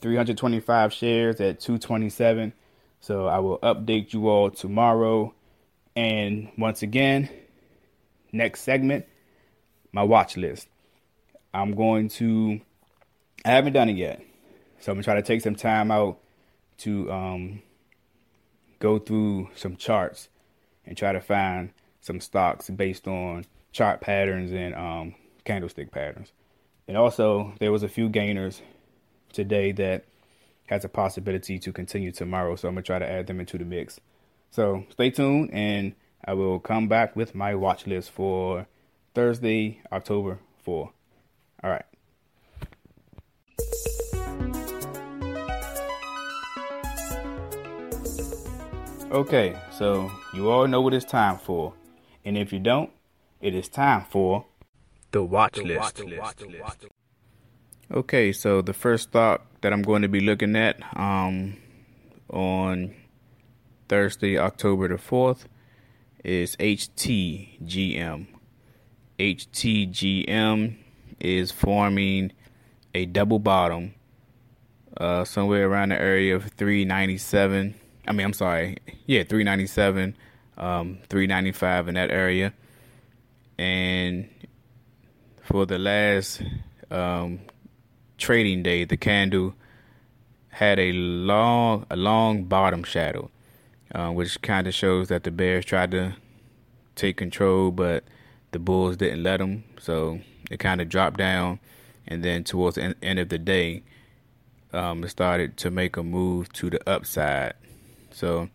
325 0.02 0.92
shares 0.92 1.40
at 1.40 1.60
227. 1.60 2.52
So 3.00 3.26
I 3.26 3.38
will 3.38 3.58
update 3.60 4.12
you 4.12 4.28
all 4.28 4.50
tomorrow. 4.50 5.34
And 5.96 6.50
once 6.58 6.82
again, 6.82 7.28
next 8.32 8.60
segment, 8.62 9.06
my 9.92 10.02
watch 10.02 10.36
list. 10.36 10.68
I'm 11.54 11.74
going 11.74 12.08
to 12.10 12.60
I 13.44 13.50
haven't 13.50 13.72
done 13.72 13.88
it 13.88 13.96
yet. 13.96 14.22
So 14.80 14.92
I'm 14.92 14.96
gonna 14.96 15.04
try 15.04 15.14
to 15.14 15.22
take 15.22 15.40
some 15.40 15.56
time 15.56 15.90
out 15.90 16.18
to 16.78 17.10
um, 17.10 17.62
go 18.78 18.98
through 18.98 19.50
some 19.54 19.76
charts 19.76 20.28
and 20.86 20.96
try 20.96 21.12
to 21.12 21.20
find 21.20 21.70
some 22.00 22.20
stocks 22.20 22.68
based 22.70 23.06
on 23.06 23.44
chart 23.72 24.00
patterns 24.00 24.52
and 24.52 24.74
um, 24.74 25.14
candlestick 25.44 25.90
patterns. 25.90 26.32
And 26.88 26.96
also, 26.96 27.54
there 27.60 27.70
was 27.70 27.82
a 27.82 27.88
few 27.88 28.08
gainers 28.08 28.60
today 29.32 29.72
that 29.72 30.04
has 30.66 30.84
a 30.84 30.88
possibility 30.88 31.58
to 31.58 31.72
continue 31.72 32.12
tomorrow. 32.12 32.56
So 32.56 32.68
I'm 32.68 32.74
gonna 32.74 32.82
try 32.82 32.98
to 32.98 33.08
add 33.08 33.26
them 33.26 33.40
into 33.40 33.58
the 33.58 33.64
mix. 33.64 34.00
So 34.50 34.84
stay 34.90 35.10
tuned, 35.10 35.50
and 35.52 35.94
I 36.24 36.34
will 36.34 36.60
come 36.60 36.88
back 36.88 37.16
with 37.16 37.34
my 37.34 37.54
watch 37.54 37.86
list 37.86 38.10
for 38.10 38.66
Thursday, 39.14 39.80
October 39.90 40.38
4. 40.62 40.92
All 41.64 41.70
right. 41.70 41.84
Okay, 49.10 49.54
so 49.70 50.10
you 50.32 50.50
all 50.50 50.66
know 50.66 50.80
what 50.80 50.94
it's 50.94 51.04
time 51.04 51.36
for. 51.36 51.74
And 52.24 52.38
if 52.38 52.52
you 52.52 52.58
don't, 52.58 52.90
it 53.42 53.54
is 53.54 53.68
time 53.68 54.06
for 54.08 54.46
the 55.10 55.22
watch, 55.22 55.56
the 55.56 55.64
list. 55.64 56.02
watch 56.02 56.40
list. 56.40 56.86
Okay, 57.92 58.32
so 58.32 58.62
the 58.62 58.72
first 58.72 59.10
stock 59.10 59.46
that 59.60 59.72
I'm 59.72 59.82
going 59.82 60.02
to 60.02 60.08
be 60.08 60.20
looking 60.20 60.56
at 60.56 60.80
um, 60.96 61.58
on 62.30 62.94
Thursday, 63.88 64.38
October 64.38 64.88
the 64.88 64.94
4th, 64.94 65.44
is 66.24 66.56
HTGM. 66.56 68.26
HTGM 69.18 70.76
is 71.20 71.52
forming 71.52 72.32
a 72.94 73.04
double 73.04 73.38
bottom 73.38 73.94
uh, 74.96 75.24
somewhere 75.24 75.68
around 75.68 75.90
the 75.90 76.00
area 76.00 76.34
of 76.34 76.44
397 76.44 77.74
I 78.06 78.12
mean, 78.12 78.26
I'm 78.26 78.32
sorry. 78.32 78.78
Yeah, 79.06 79.22
397, 79.22 80.16
um, 80.56 80.98
395 81.08 81.88
in 81.88 81.94
that 81.94 82.10
area. 82.10 82.52
And 83.58 84.28
for 85.42 85.66
the 85.66 85.78
last 85.78 86.42
um, 86.90 87.40
trading 88.22 88.62
day, 88.62 88.84
the 88.84 88.96
candle 88.96 89.54
had 90.48 90.78
a 90.78 90.92
long, 90.92 91.84
a 91.90 91.96
long 91.96 92.44
bottom 92.44 92.84
shadow, 92.84 93.30
uh, 93.94 94.10
which 94.10 94.40
kind 94.42 94.66
of 94.66 94.74
shows 94.74 95.08
that 95.08 95.24
the 95.24 95.30
bears 95.30 95.64
tried 95.64 95.90
to 95.90 96.14
take 96.94 97.16
control, 97.16 97.70
but 97.72 98.04
the 98.52 98.58
bulls 98.58 98.96
didn't 98.96 99.22
let 99.22 99.38
them. 99.38 99.64
So 99.80 100.20
it 100.50 100.58
kind 100.58 100.80
of 100.80 100.88
dropped 100.88 101.18
down, 101.18 101.58
and 102.06 102.22
then 102.22 102.44
towards 102.44 102.76
the 102.76 102.94
end 103.02 103.18
of 103.18 103.28
the 103.28 103.38
day, 103.38 103.82
um, 104.72 105.02
it 105.02 105.08
started 105.08 105.56
to 105.58 105.70
make 105.70 105.96
a 105.96 106.02
move 106.02 106.52
to 106.54 106.70
the 106.70 106.88
upside. 106.88 107.54
So 108.12 108.48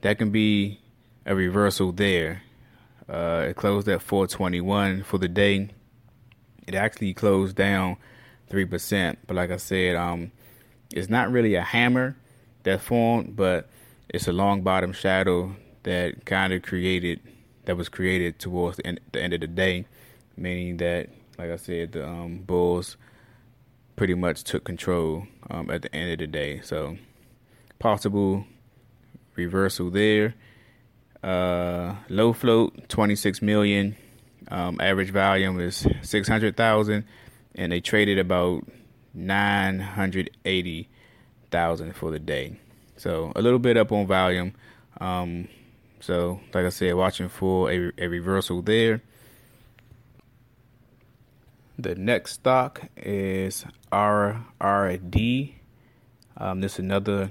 that 0.00 0.18
can 0.18 0.30
be 0.30 0.80
a 1.26 1.34
reversal 1.34 1.92
there. 1.92 2.42
Uh, 3.06 3.48
it 3.50 3.56
closed 3.56 3.86
at 3.88 4.00
421 4.00 5.02
for 5.02 5.18
the 5.18 5.28
day. 5.28 5.68
It 6.66 6.74
actually 6.74 7.12
closed 7.12 7.54
down 7.54 7.98
three 8.48 8.64
percent, 8.64 9.18
but 9.26 9.36
like 9.36 9.50
I 9.50 9.56
said, 9.56 9.96
um, 9.96 10.32
it's 10.92 11.08
not 11.08 11.30
really 11.30 11.54
a 11.54 11.62
hammer 11.62 12.16
that 12.64 12.80
formed, 12.80 13.36
but 13.36 13.68
it's 14.08 14.28
a 14.28 14.32
long 14.32 14.62
bottom 14.62 14.92
shadow 14.92 15.54
that 15.82 16.24
kind 16.24 16.52
of 16.52 16.62
created 16.62 17.20
that 17.64 17.76
was 17.76 17.88
created 17.88 18.38
towards 18.38 18.76
the 18.76 18.86
end, 18.86 19.00
the 19.12 19.22
end, 19.22 19.32
of 19.32 19.40
the 19.40 19.46
day, 19.46 19.86
meaning 20.36 20.76
that, 20.78 21.08
like 21.38 21.50
I 21.50 21.56
said, 21.56 21.92
the 21.92 22.06
um, 22.06 22.38
Bulls 22.38 22.96
pretty 23.96 24.14
much 24.14 24.44
took 24.44 24.64
control 24.64 25.26
um, 25.50 25.70
at 25.70 25.82
the 25.82 25.94
end 25.94 26.12
of 26.12 26.18
the 26.18 26.26
day. 26.26 26.60
So 26.62 26.96
possible 27.78 28.44
reversal 29.36 29.90
there. 29.90 30.34
Uh, 31.22 31.96
low 32.08 32.32
float, 32.32 32.88
26 32.88 33.40
million. 33.40 33.96
Um, 34.48 34.78
average 34.78 35.10
volume 35.10 35.58
is 35.58 35.86
600,000, 36.02 37.04
and 37.54 37.72
they 37.72 37.80
traded 37.80 38.18
about 38.18 38.66
980,000 39.14 41.94
for 41.94 42.10
the 42.10 42.18
day. 42.18 42.58
So 42.96 43.32
a 43.36 43.42
little 43.42 43.58
bit 43.58 43.76
up 43.76 43.92
on 43.92 44.06
volume. 44.06 44.54
Um, 45.00 45.48
so, 46.00 46.40
like 46.52 46.66
I 46.66 46.68
said, 46.68 46.94
watching 46.94 47.28
for 47.28 47.70
a, 47.70 47.92
a 47.98 48.08
reversal 48.08 48.62
there. 48.62 49.02
The 51.78 51.94
next 51.94 52.34
stock 52.34 52.82
is 52.96 53.64
RRD. 53.90 55.54
Um, 56.36 56.60
this 56.60 56.74
is 56.74 56.78
another 56.80 57.30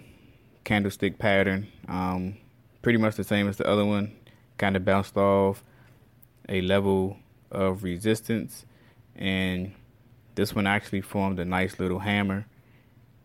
candlestick 0.64 1.18
pattern. 1.18 1.68
Um, 1.88 2.38
pretty 2.82 2.98
much 2.98 3.16
the 3.16 3.24
same 3.24 3.48
as 3.48 3.58
the 3.58 3.68
other 3.68 3.86
one. 3.86 4.14
Kind 4.58 4.76
of 4.76 4.84
bounced 4.84 5.18
off 5.18 5.64
a 6.50 6.62
level 6.62 7.18
of 7.52 7.84
resistance, 7.84 8.66
and 9.16 9.74
this 10.36 10.56
one 10.56 10.68
actually 10.68 11.02
formed 11.02 11.40
a 11.40 11.46
nice 11.46 11.80
little 11.80 12.00
hammer. 12.00 12.46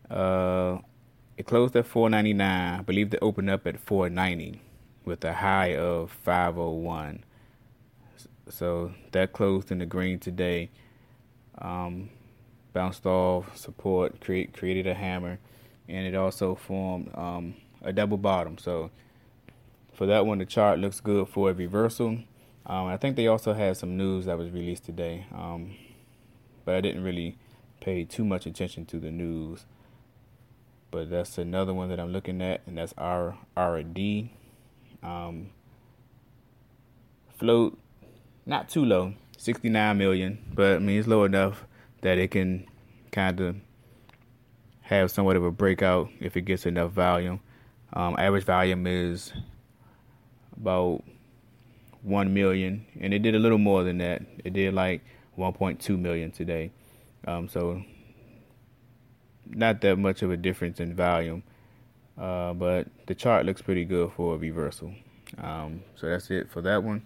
Uh, 0.09 0.79
it 1.37 1.45
closed 1.45 1.75
at 1.75 1.85
499. 1.85 2.79
I 2.79 2.81
believe 2.81 3.13
it 3.13 3.19
opened 3.21 3.49
up 3.49 3.65
at 3.65 3.79
490 3.79 4.61
with 5.05 5.23
a 5.23 5.33
high 5.33 5.75
of 5.75 6.11
501. 6.23 7.23
So 8.49 8.93
that 9.11 9.33
closed 9.33 9.71
in 9.71 9.79
the 9.79 9.85
green 9.85 10.19
today. 10.19 10.69
Um, 11.57 12.09
bounced 12.73 13.05
off 13.05 13.57
support, 13.57 14.21
create, 14.21 14.53
created 14.53 14.87
a 14.87 14.93
hammer 14.93 15.39
and 15.89 16.05
it 16.05 16.15
also 16.15 16.55
formed 16.55 17.11
um, 17.15 17.55
a 17.81 17.91
double 17.91 18.17
bottom. 18.17 18.57
So 18.57 18.91
for 19.93 20.05
that 20.05 20.25
one, 20.25 20.37
the 20.37 20.45
chart 20.45 20.79
looks 20.79 21.01
good 21.01 21.27
for 21.27 21.49
a 21.49 21.53
reversal. 21.53 22.19
Um, 22.65 22.85
I 22.85 22.97
think 22.97 23.15
they 23.15 23.27
also 23.27 23.53
had 23.53 23.75
some 23.75 23.97
news 23.97 24.25
that 24.25 24.37
was 24.37 24.51
released 24.51 24.85
today, 24.85 25.25
um, 25.33 25.75
but 26.69 26.75
I 26.75 26.81
didn't 26.81 27.03
really 27.03 27.35
pay 27.81 28.03
too 28.03 28.23
much 28.23 28.45
attention 28.45 28.85
to 28.85 28.99
the 28.99 29.09
news. 29.09 29.65
But 30.91 31.09
that's 31.09 31.39
another 31.39 31.73
one 31.73 31.89
that 31.89 31.99
I'm 31.99 32.13
looking 32.13 32.43
at, 32.43 32.61
and 32.67 32.77
that's 32.77 32.93
R 32.95 33.39
R 33.57 33.81
D. 33.81 34.31
Um, 35.01 35.49
float 37.39 37.79
not 38.45 38.69
too 38.69 38.85
low, 38.85 39.15
69 39.39 39.97
million, 39.97 40.45
but 40.53 40.75
I 40.75 40.77
mean 40.77 40.99
it's 40.99 41.07
low 41.07 41.23
enough 41.23 41.65
that 42.01 42.19
it 42.19 42.29
can 42.29 42.67
kind 43.11 43.41
of 43.41 43.55
have 44.81 45.09
somewhat 45.09 45.37
of 45.37 45.43
a 45.43 45.49
breakout 45.49 46.09
if 46.19 46.37
it 46.37 46.41
gets 46.41 46.67
enough 46.67 46.91
volume. 46.91 47.39
Um, 47.93 48.15
average 48.19 48.43
volume 48.43 48.85
is 48.85 49.33
about 50.55 51.03
1 52.03 52.31
million, 52.31 52.85
and 53.01 53.11
it 53.11 53.23
did 53.23 53.33
a 53.33 53.39
little 53.39 53.57
more 53.57 53.83
than 53.83 53.97
that. 53.97 54.21
It 54.45 54.53
did 54.53 54.75
like 54.75 55.01
1.2 55.39 55.97
million 55.97 56.31
today. 56.31 56.71
Um, 57.25 57.47
so, 57.49 57.81
not 59.47 59.81
that 59.81 59.97
much 59.97 60.21
of 60.21 60.31
a 60.31 60.37
difference 60.37 60.79
in 60.79 60.95
volume, 60.95 61.43
uh, 62.17 62.53
but 62.53 62.87
the 63.07 63.15
chart 63.15 63.45
looks 63.45 63.61
pretty 63.61 63.85
good 63.85 64.11
for 64.11 64.35
a 64.35 64.37
reversal. 64.37 64.93
Um, 65.37 65.81
so, 65.95 66.07
that's 66.07 66.29
it 66.29 66.51
for 66.51 66.61
that 66.61 66.83
one. 66.83 67.03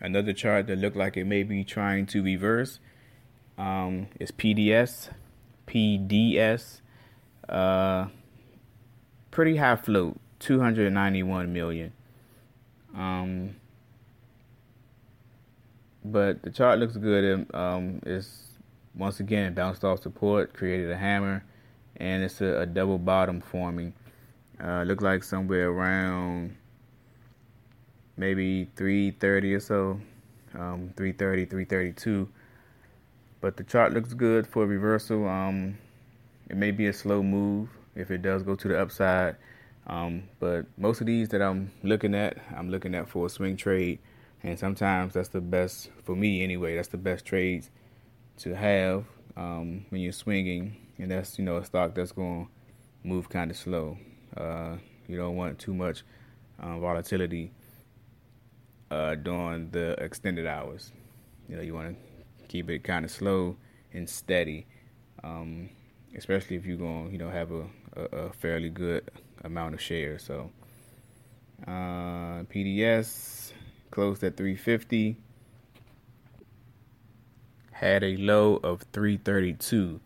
Another 0.00 0.32
chart 0.32 0.66
that 0.66 0.76
looked 0.76 0.96
like 0.96 1.16
it 1.16 1.24
may 1.24 1.42
be 1.42 1.64
trying 1.64 2.06
to 2.06 2.22
reverse 2.22 2.80
um, 3.56 4.08
is 4.20 4.30
PDS. 4.30 5.10
PDS. 5.66 6.80
Uh, 7.48 8.06
pretty 9.30 9.56
high 9.56 9.76
float, 9.76 10.18
291 10.40 11.52
million. 11.52 11.92
Um, 12.94 13.56
but 16.12 16.42
the 16.42 16.50
chart 16.50 16.78
looks 16.78 16.96
good. 16.96 17.46
Um, 17.54 18.00
it's 18.04 18.58
once 18.94 19.20
again 19.20 19.54
bounced 19.54 19.84
off 19.84 20.02
support, 20.02 20.54
created 20.54 20.90
a 20.90 20.96
hammer, 20.96 21.44
and 21.96 22.22
it's 22.22 22.40
a, 22.40 22.60
a 22.60 22.66
double 22.66 22.98
bottom 22.98 23.40
forming. 23.40 23.92
Uh, 24.62 24.82
looked 24.84 25.02
like 25.02 25.22
somewhere 25.22 25.68
around 25.70 26.56
maybe 28.16 28.68
330 28.76 29.54
or 29.54 29.60
so, 29.60 30.00
um, 30.54 30.92
330, 30.96 31.44
332 31.44 32.28
but 33.40 33.56
the 33.56 33.64
chart 33.64 33.92
looks 33.92 34.12
good 34.12 34.46
for 34.46 34.66
reversal. 34.66 35.28
Um, 35.28 35.78
it 36.48 36.56
may 36.56 36.70
be 36.70 36.86
a 36.86 36.92
slow 36.92 37.22
move 37.22 37.68
if 37.94 38.10
it 38.10 38.22
does 38.22 38.42
go 38.42 38.54
to 38.56 38.68
the 38.68 38.80
upside. 38.80 39.36
Um, 39.86 40.24
but 40.40 40.66
most 40.76 41.00
of 41.00 41.06
these 41.06 41.28
that 41.28 41.40
I'm 41.40 41.70
looking 41.82 42.14
at, 42.14 42.38
I'm 42.56 42.70
looking 42.70 42.94
at 42.94 43.08
for 43.08 43.26
a 43.26 43.28
swing 43.28 43.56
trade. 43.56 44.00
And 44.42 44.58
sometimes 44.58 45.14
that's 45.14 45.28
the 45.28 45.40
best, 45.40 45.90
for 46.04 46.14
me 46.14 46.42
anyway, 46.42 46.76
that's 46.76 46.88
the 46.88 46.98
best 46.98 47.24
trades 47.24 47.70
to 48.38 48.54
have 48.54 49.04
um, 49.36 49.86
when 49.88 50.00
you're 50.00 50.12
swinging. 50.12 50.76
And 50.98 51.10
that's, 51.10 51.38
you 51.38 51.44
know, 51.44 51.56
a 51.56 51.64
stock 51.64 51.94
that's 51.94 52.12
going 52.12 52.46
to 52.46 53.08
move 53.08 53.28
kind 53.28 53.50
of 53.50 53.56
slow. 53.56 53.98
Uh, 54.36 54.76
you 55.08 55.16
don't 55.16 55.36
want 55.36 55.58
too 55.58 55.74
much 55.74 56.04
uh, 56.60 56.78
volatility 56.78 57.52
uh, 58.90 59.14
during 59.14 59.70
the 59.70 59.92
extended 60.02 60.46
hours. 60.46 60.92
You 61.48 61.56
know, 61.56 61.62
you 61.62 61.74
want 61.74 61.96
to 61.96 62.46
keep 62.46 62.70
it 62.70 62.84
kind 62.84 63.04
of 63.04 63.10
slow 63.10 63.56
and 63.92 64.08
steady. 64.08 64.66
Um, 65.24 65.70
especially 66.16 66.56
if 66.56 66.64
you're 66.66 66.76
going, 66.76 67.12
you 67.12 67.18
know, 67.18 67.30
have 67.30 67.50
a, 67.50 67.66
a, 67.96 68.02
a, 68.16 68.32
fairly 68.32 68.70
good 68.70 69.10
amount 69.44 69.74
of 69.74 69.80
shares. 69.80 70.22
So 70.22 70.50
uh, 71.66 72.44
PDS 72.52 73.52
closed 73.90 74.22
at 74.24 74.36
350, 74.36 75.16
had 77.72 78.02
a 78.02 78.16
low 78.16 78.56
of 78.56 78.82
332. 78.92 80.00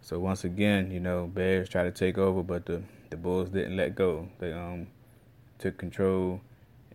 So 0.00 0.18
once 0.18 0.44
again, 0.44 0.90
you 0.90 1.00
know, 1.00 1.26
Bears 1.26 1.68
tried 1.68 1.84
to 1.84 1.92
take 1.92 2.18
over, 2.18 2.42
but 2.42 2.66
the 2.66 2.82
the 3.10 3.16
Bulls 3.16 3.50
didn't 3.50 3.76
let 3.76 3.94
go. 3.94 4.28
They 4.38 4.52
um 4.52 4.86
took 5.58 5.76
control 5.76 6.40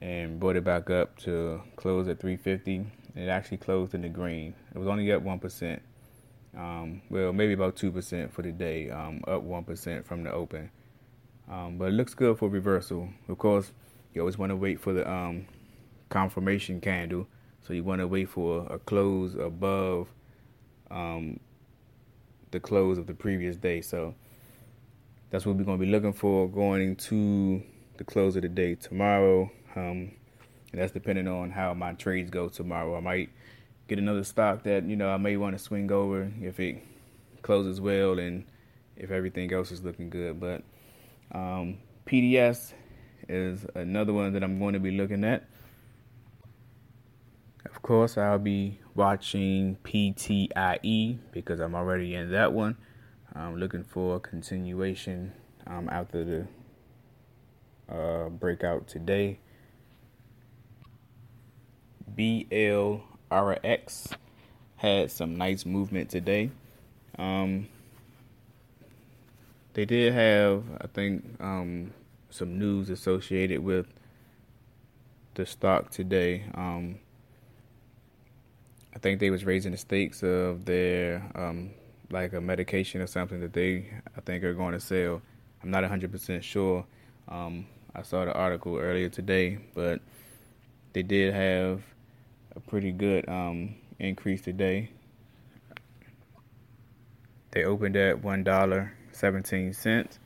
and 0.02 0.40
brought 0.40 0.56
it 0.56 0.64
back 0.64 0.90
up 0.90 1.18
to 1.20 1.62
close 1.76 2.08
at 2.08 2.20
350. 2.20 2.86
It 3.16 3.28
actually 3.28 3.58
closed 3.58 3.94
in 3.94 4.02
the 4.02 4.10
green. 4.10 4.56
It 4.74 4.78
was 4.78 4.88
only 4.88 5.12
up 5.12 5.22
one 5.22 5.40
percent. 5.40 5.82
Um, 6.58 7.02
well, 7.10 7.34
maybe 7.34 7.54
about 7.54 7.76
2% 7.76 8.32
for 8.32 8.42
the 8.42 8.52
day, 8.52 8.90
um, 8.90 9.22
up 9.28 9.44
1% 9.44 10.06
from 10.06 10.24
the 10.24 10.32
open. 10.32 10.70
Um, 11.52 11.78
but 11.78 11.90
it 11.90 11.92
looks 11.92 12.14
good 12.14 12.38
for 12.38 12.50
reversal. 12.50 13.10
Of 13.28 13.38
course, 13.38 13.72
you 14.14 14.22
always 14.22 14.38
want 14.38 14.52
to 14.52 14.56
wait 14.56 14.80
for 14.80 14.94
the 14.94 15.10
um, 15.10 15.48
confirmation 16.10 16.82
candle. 16.82 17.28
So 17.62 17.74
you 17.74 17.84
want 17.84 18.00
to 18.00 18.08
wait 18.08 18.30
for 18.30 18.68
a 18.70 18.78
close 18.78 19.36
above 19.36 20.08
um, 20.92 21.40
the 22.52 22.60
close 22.60 22.98
of 22.98 23.08
the 23.08 23.14
previous 23.14 23.58
day. 23.58 23.82
So 23.82 24.16
that's 25.30 25.46
what 25.46 25.56
we're 25.56 25.64
going 25.64 25.80
to 25.80 25.86
be 25.86 25.92
looking 25.92 26.14
for 26.14 26.48
going 26.48 26.82
into 26.82 27.64
the 27.98 28.04
close 28.04 28.36
of 28.36 28.44
the 28.44 28.50
day 28.50 28.76
tomorrow. 28.76 29.52
Um, 29.76 30.12
and 30.72 30.82
that's 30.82 30.92
depending 30.92 31.28
on 31.28 31.52
how 31.52 31.74
my 31.74 31.94
trades 31.94 32.30
go 32.30 32.50
tomorrow. 32.50 32.96
I 32.98 33.00
might 33.00 33.30
get 33.88 34.00
another 34.00 34.24
stock 34.24 34.64
that 34.64 34.84
you 34.86 34.96
know 34.96 35.10
I 35.10 35.18
may 35.18 35.38
want 35.38 35.58
to 35.58 35.64
swing 35.64 35.92
over 35.92 36.32
if 36.42 36.60
it 36.60 36.84
closes 37.42 37.80
well 37.80 38.20
and 38.20 38.46
if 38.96 39.12
everything 39.12 39.54
else 39.54 39.72
is 39.72 39.84
looking 39.84 40.10
good. 40.10 40.40
But 40.40 40.64
um, 41.32 41.78
PDS 42.06 42.74
is 43.28 43.66
another 43.76 44.14
one 44.14 44.34
that 44.34 44.44
I'm 44.44 44.60
going 44.60 44.74
to 44.74 44.80
be 44.80 44.92
looking 44.92 45.24
at. 45.24 45.48
Course, 47.86 48.18
I'll 48.18 48.40
be 48.40 48.80
watching 48.96 49.78
PTIE 49.84 51.20
because 51.32 51.60
I'm 51.60 51.76
already 51.76 52.16
in 52.16 52.32
that 52.32 52.52
one. 52.52 52.78
I'm 53.36 53.58
looking 53.58 53.84
for 53.84 54.16
a 54.16 54.20
continuation 54.20 55.34
um, 55.68 55.88
after 55.92 56.24
the 56.26 57.96
uh, 57.96 58.30
breakout 58.30 58.88
today. 58.88 59.38
BLRX 62.18 64.14
had 64.78 65.12
some 65.12 65.36
nice 65.36 65.64
movement 65.64 66.10
today. 66.10 66.50
Um, 67.20 67.68
they 69.76 69.86
did 69.86 70.12
have, 70.12 70.64
I 70.82 70.88
think, 70.88 71.24
um, 71.40 71.94
some 72.32 72.58
news 72.58 72.90
associated 72.90 73.64
with 73.64 73.86
the 75.36 75.46
stock 75.46 75.92
today. 75.92 76.46
Um, 76.56 76.98
I 78.96 79.00
think 79.00 79.20
they 79.20 79.30
was 79.30 79.44
raising 79.44 79.74
the 79.74 79.78
stakes 79.78 80.24
of 80.24 80.64
their 80.64 81.30
um, 81.36 81.72
like 82.12 82.32
a 82.34 82.40
medication 82.40 83.02
or 83.02 83.08
something 83.08 83.42
that 83.42 83.52
they 83.52 83.88
I 84.16 84.22
think 84.22 84.44
are 84.44 84.54
going 84.54 84.72
to 84.72 84.80
sell. 84.80 85.22
I'm 85.62 85.70
not 85.70 85.84
100% 85.84 86.42
sure. 86.42 86.86
Um, 87.28 87.66
I 87.94 88.04
saw 88.04 88.24
the 88.24 88.34
article 88.34 88.78
earlier 88.78 89.10
today, 89.10 89.58
but 89.74 90.00
they 90.94 91.04
did 91.04 91.34
have 91.34 91.82
a 92.56 92.60
pretty 92.62 92.92
good 92.92 93.28
um, 93.28 93.76
increase 94.00 94.42
today. 94.42 94.92
They 97.52 97.64
opened 97.64 97.96
at 97.96 98.24
one 98.24 98.44
dollar 98.44 98.94
seventeen 99.14 99.72
cents, 99.72 100.20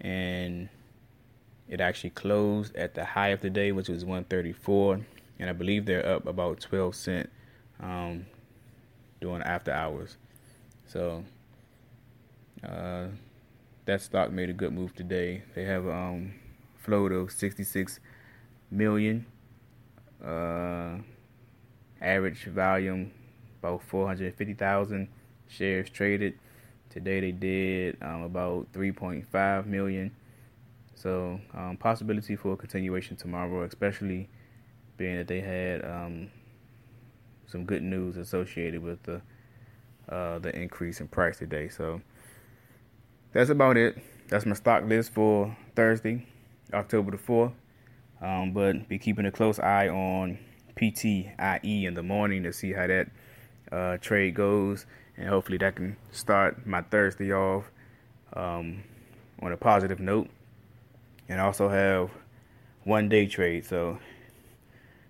and 0.00 0.68
it 1.68 1.80
actually 1.80 2.10
closed 2.10 2.74
at 2.76 2.94
the 2.94 3.04
high 3.04 3.28
of 3.28 3.40
the 3.40 3.50
day, 3.50 3.72
which 3.72 3.88
was 3.88 4.04
one 4.04 4.24
thirty 4.24 4.52
four, 4.52 5.00
and 5.40 5.50
I 5.50 5.52
believe 5.52 5.86
they're 5.86 6.06
up 6.06 6.26
about 6.26 6.60
twelve 6.60 6.94
cent 6.94 7.30
um, 7.80 8.26
during 9.20 9.42
after 9.42 9.72
hours. 9.72 10.16
So 10.86 11.24
uh, 12.64 13.06
that 13.84 14.00
stock 14.00 14.30
made 14.32 14.50
a 14.50 14.52
good 14.52 14.72
move 14.72 14.94
today. 14.94 15.42
They 15.54 15.64
have 15.64 15.86
um, 15.88 16.34
float 16.76 17.12
of 17.12 17.30
sixty 17.32 17.64
six 17.64 18.00
million. 18.70 19.26
Uh, 20.24 20.98
Average 22.00 22.44
volume 22.46 23.10
about 23.60 23.82
450,000 23.82 25.08
shares 25.48 25.90
traded. 25.90 26.38
Today 26.90 27.20
they 27.20 27.32
did 27.32 27.96
um, 28.02 28.22
about 28.22 28.72
3.5 28.72 29.66
million. 29.66 30.12
So 30.94 31.40
um, 31.54 31.76
possibility 31.76 32.36
for 32.36 32.52
a 32.52 32.56
continuation 32.56 33.16
tomorrow, 33.16 33.62
especially 33.64 34.28
being 34.96 35.16
that 35.16 35.26
they 35.28 35.40
had 35.40 35.84
um, 35.84 36.30
some 37.48 37.64
good 37.64 37.82
news 37.82 38.16
associated 38.16 38.82
with 38.82 39.02
the 39.02 39.20
uh, 40.08 40.38
the 40.38 40.54
increase 40.56 41.00
in 41.00 41.08
price 41.08 41.38
today. 41.38 41.68
So 41.68 42.00
that's 43.32 43.50
about 43.50 43.76
it. 43.76 43.98
That's 44.28 44.46
my 44.46 44.54
stock 44.54 44.84
list 44.84 45.12
for 45.12 45.56
Thursday, 45.74 46.26
October 46.72 47.10
the 47.12 47.18
fourth. 47.18 47.52
Um, 48.20 48.52
but 48.52 48.88
be 48.88 48.98
keeping 48.98 49.26
a 49.26 49.30
close 49.30 49.58
eye 49.58 49.88
on 49.88 50.38
PTIE 50.76 51.84
in 51.84 51.94
the 51.94 52.02
morning 52.02 52.42
to 52.42 52.52
see 52.52 52.72
how 52.72 52.86
that 52.86 53.08
uh, 53.70 53.96
trade 53.98 54.34
goes, 54.34 54.86
and 55.16 55.28
hopefully 55.28 55.58
that 55.58 55.76
can 55.76 55.96
start 56.10 56.66
my 56.66 56.82
Thursday 56.82 57.32
off 57.32 57.70
um, 58.32 58.82
on 59.40 59.52
a 59.52 59.56
positive 59.56 60.00
note, 60.00 60.28
and 61.28 61.40
also 61.40 61.68
have 61.68 62.10
one 62.84 63.08
day 63.08 63.26
trade. 63.26 63.64
So 63.64 63.98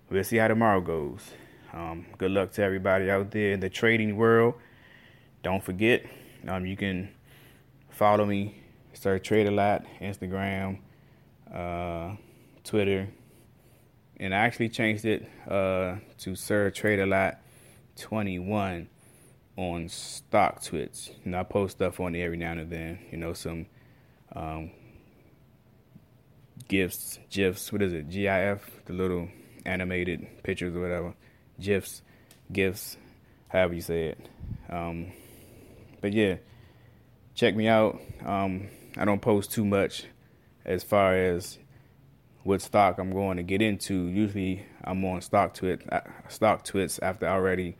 we'll 0.09 0.23
see 0.23 0.37
how 0.37 0.47
tomorrow 0.47 0.81
goes. 0.81 1.31
Um, 1.73 2.05
good 2.17 2.31
luck 2.31 2.51
to 2.53 2.63
everybody 2.63 3.09
out 3.09 3.31
there 3.31 3.53
in 3.53 3.59
the 3.59 3.69
trading 3.69 4.17
world. 4.17 4.55
Don't 5.43 5.63
forget, 5.63 6.05
um, 6.47 6.65
you 6.65 6.75
can 6.75 7.09
follow 7.89 8.25
me, 8.25 8.61
start 8.93 9.23
trade 9.23 9.47
a 9.47 9.51
lot, 9.51 9.85
Instagram, 10.01 10.79
uh, 11.53 12.15
Twitter, 12.63 13.09
and 14.19 14.33
I 14.33 14.39
actually 14.39 14.69
changed 14.69 15.05
it 15.05 15.29
uh, 15.47 15.95
to 16.19 16.35
Sir 16.35 16.69
Trade 16.71 16.99
a 16.99 17.05
Lot 17.05 17.39
21 17.95 18.89
on 19.55 19.85
StockTwits. 19.85 21.09
You 21.23 21.31
know, 21.31 21.39
I 21.39 21.43
post 21.43 21.77
stuff 21.77 21.99
on 21.99 22.13
there 22.13 22.25
every 22.25 22.37
now 22.37 22.51
and 22.51 22.69
then. 22.69 22.99
You 23.11 23.17
know, 23.17 23.33
some 23.33 23.65
um, 24.35 24.71
gifs, 26.67 27.19
gifs. 27.29 27.71
What 27.71 27.81
is 27.81 27.93
it? 27.93 28.09
GIF, 28.09 28.69
the 28.85 28.93
little 28.93 29.29
animated 29.65 30.43
pictures 30.43 30.75
or 30.75 30.81
whatever. 30.81 31.13
GIFs, 31.59 32.01
gifs, 32.51 32.97
however 33.47 33.73
you 33.73 33.81
say 33.81 34.07
it. 34.07 34.29
Um, 34.69 35.11
but 36.01 36.13
yeah, 36.13 36.37
check 37.35 37.55
me 37.55 37.67
out. 37.67 37.99
Um, 38.25 38.67
I 38.97 39.05
don't 39.05 39.21
post 39.21 39.51
too 39.51 39.65
much 39.65 40.05
as 40.65 40.83
far 40.83 41.15
as 41.15 41.57
what 42.43 42.61
stock 42.61 42.99
I'm 42.99 43.11
going 43.11 43.37
to 43.37 43.43
get 43.43 43.61
into. 43.61 44.07
Usually, 44.07 44.65
I'm 44.83 45.03
on 45.05 45.21
stock 45.21 45.53
twit 45.53 45.81
uh, 45.91 46.01
StockTwits 46.29 46.99
after 47.01 47.27
I 47.27 47.33
already 47.33 47.77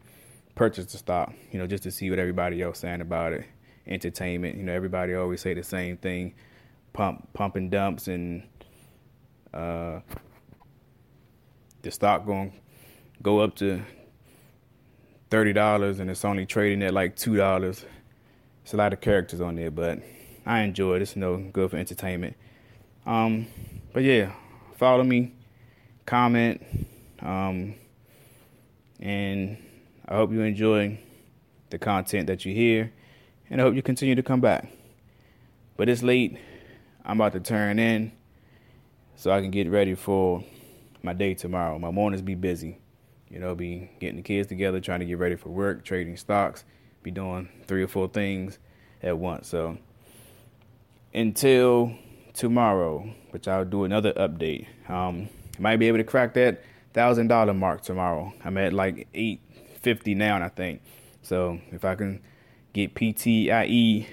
purchased 0.56 0.92
the 0.92 0.98
stock. 0.98 1.34
You 1.52 1.60
know, 1.60 1.68
just 1.68 1.84
to 1.84 1.92
see 1.92 2.10
what 2.10 2.20
everybody 2.20 2.62
else 2.62 2.80
saying 2.80 3.02
about 3.02 3.34
it. 3.34 3.46
Entertainment. 3.88 4.58
You 4.58 4.64
know, 4.64 4.74
everybody 4.74 5.16
always 5.16 5.42
say 5.42 5.54
the 5.54 5.64
same 5.64 5.98
thing. 5.98 6.36
Pump, 6.94 7.34
pump 7.34 7.56
and 7.56 7.72
dumps, 7.72 8.08
and 8.08 8.44
uh, 9.54 10.00
the 11.82 11.92
stock 11.92 12.26
going 12.26 12.54
go 13.22 13.40
up 13.40 13.56
to 13.58 13.82
thirty 15.30 15.54
dollars, 15.54 16.00
and 16.00 16.10
it's 16.10 16.26
only 16.26 16.46
trading 16.46 16.84
at 16.84 16.94
like 16.94 17.16
two 17.16 17.36
dollars. 17.36 17.86
It's 18.64 18.74
a 18.74 18.78
lot 18.78 18.94
of 18.94 19.02
characters 19.02 19.42
on 19.42 19.56
there, 19.56 19.72
but 19.72 20.00
I 20.46 20.62
enjoy 20.62 20.96
it. 20.96 21.02
It's 21.02 21.16
you 21.16 21.22
know 21.22 21.38
good 21.38 21.72
for 21.72 21.78
entertainment. 21.78 22.36
Um, 23.06 23.48
but 23.94 24.04
yeah, 24.04 24.34
follow 24.78 25.04
me, 25.04 25.34
comment, 26.06 26.62
um, 27.22 27.76
and 29.00 29.58
I 30.08 30.16
hope 30.16 30.32
you 30.32 30.42
enjoy 30.42 31.00
the 31.70 31.80
content 31.80 32.28
that 32.28 32.46
you 32.46 32.54
hear, 32.54 32.92
and 33.50 33.62
I 33.62 33.64
hope 33.64 33.76
you 33.76 33.82
continue 33.82 34.16
to 34.16 34.24
come 34.24 34.42
back. 34.42 34.72
But 35.78 35.90
it's 35.90 36.04
late. 36.04 36.38
I'm 37.06 37.20
about 37.20 37.34
to 37.34 37.40
turn 37.40 37.80
in 37.80 38.12
so 39.16 39.32
I 39.32 39.42
can 39.42 39.50
get 39.50 39.70
ready 39.70 39.96
for 39.96 40.44
my 41.02 41.14
day 41.14 41.34
tomorrow. 41.34 41.80
My 41.80 41.92
mornings 41.92 42.22
be 42.22 42.36
busy. 42.36 42.80
You 43.30 43.40
know, 43.40 43.56
be 43.56 43.92
getting 44.00 44.18
the 44.18 44.22
kids 44.22 44.48
together, 44.48 44.80
trying 44.80 45.02
to 45.02 45.06
get 45.06 45.18
ready 45.20 45.36
for 45.36 45.50
work, 45.50 45.84
trading 45.86 46.18
stocks, 46.18 46.64
be 47.04 47.12
doing 47.12 47.50
three 47.68 47.84
or 47.84 47.88
four 47.88 48.08
things 48.08 48.58
at 49.04 49.18
once. 49.18 49.48
So 49.48 49.78
until 51.14 51.96
tomorrow, 52.34 53.14
which 53.32 53.48
I'll 53.48 53.66
do 53.66 53.84
another 53.84 54.14
update. 54.14 54.68
Um, 54.90 55.30
might 55.60 55.78
be 55.78 55.88
able 55.88 55.98
to 55.98 56.04
crack 56.04 56.34
that 56.36 56.64
thousand 56.94 57.28
dollar 57.28 57.54
mark 57.54 57.82
tomorrow. 57.82 58.34
I'm 58.44 58.58
at 58.58 58.74
like 58.74 59.08
eight 59.14 59.42
fifty 59.82 60.16
now, 60.16 60.42
I 60.42 60.50
think. 60.50 60.82
So 61.22 61.60
if 61.72 61.84
I 61.84 61.96
can 61.96 62.22
get 62.74 62.96
PTIE, 62.96 64.08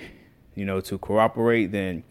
you 0.55 0.65
know, 0.65 0.81
to 0.81 0.99
cooperate, 0.99 1.67
then 1.67 2.03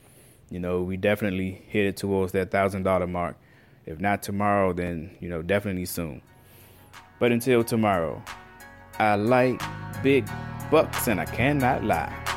you 0.49 0.59
know 0.59 0.81
we 0.81 0.97
definitely 0.97 1.65
headed 1.69 1.97
towards 1.97 2.31
that 2.31 2.51
thousand 2.51 2.83
dollar 2.83 3.07
mark. 3.07 3.37
If 3.85 3.99
not 3.99 4.23
tomorrow, 4.23 4.73
then 4.73 5.17
you 5.19 5.29
know 5.29 5.41
definitely 5.41 5.85
soon. 5.85 6.21
But 7.19 7.31
until 7.31 7.63
tomorrow, 7.63 8.21
I 8.99 9.15
like 9.15 9.61
big 10.03 10.27
bucks 10.69 11.07
and 11.07 11.19
I 11.19 11.25
cannot 11.25 11.83
lie. 11.83 12.34